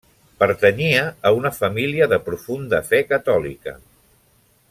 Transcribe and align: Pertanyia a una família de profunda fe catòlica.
Pertanyia 0.43 1.03
a 1.29 1.33
una 1.41 1.51
família 1.57 2.09
de 2.15 2.19
profunda 2.31 2.81
fe 2.89 3.05
catòlica. 3.13 3.79